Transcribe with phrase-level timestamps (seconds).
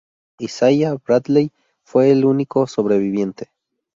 [0.39, 1.51] Isaiah Bradley
[1.83, 3.51] fue el único sobreviviente.